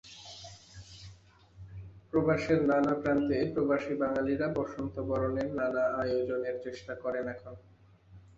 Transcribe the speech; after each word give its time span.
প্রবাসের 2.09 2.59
নানা 2.69 2.93
প্রান্তে 3.01 3.37
প্রবাসী 3.53 3.93
বাঙালিরা 4.01 4.47
বসন্তবরণের 4.57 5.49
নানা 5.59 5.83
আয়োজনের 6.01 6.55
চেষ্টা 6.65 6.93
করেন 7.03 7.25
এখন। 7.35 7.55